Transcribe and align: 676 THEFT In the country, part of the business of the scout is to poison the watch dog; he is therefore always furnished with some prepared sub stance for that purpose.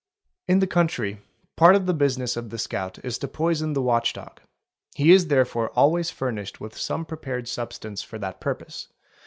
676 0.47 0.47
THEFT 0.47 0.51
In 0.51 0.59
the 0.59 0.73
country, 1.13 1.27
part 1.57 1.75
of 1.75 1.85
the 1.85 1.93
business 1.93 2.35
of 2.35 2.49
the 2.49 2.57
scout 2.57 2.97
is 3.05 3.19
to 3.19 3.27
poison 3.27 3.73
the 3.73 3.83
watch 3.83 4.13
dog; 4.13 4.41
he 4.95 5.11
is 5.11 5.27
therefore 5.27 5.69
always 5.77 6.09
furnished 6.09 6.59
with 6.59 6.75
some 6.75 7.05
prepared 7.05 7.47
sub 7.47 7.71
stance 7.71 8.01
for 8.01 8.17
that 8.17 8.41
purpose. 8.41 8.87